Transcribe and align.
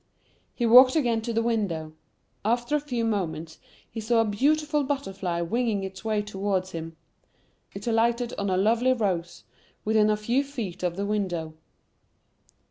He 0.55 0.65
walked 0.65 0.95
again 0.95 1.21
to 1.21 1.31
the 1.31 1.43
window; 1.43 1.93
after 2.43 2.75
a 2.75 2.79
few 2.79 3.05
moments, 3.05 3.59
he 3.87 3.99
saw 3.99 4.19
a 4.21 4.25
beautiful 4.25 4.83
butterfly 4.83 5.41
winging 5.41 5.83
its 5.83 6.03
way 6.03 6.23
towards 6.23 6.71
him; 6.71 6.97
it 7.75 7.85
alighted 7.85 8.33
on 8.39 8.49
a 8.49 8.57
lovely 8.57 8.93
rose, 8.93 9.43
within 9.85 10.09
a 10.09 10.17
few 10.17 10.43
feet 10.43 10.81
of 10.81 10.95
the 10.95 11.05
window. 11.05 11.53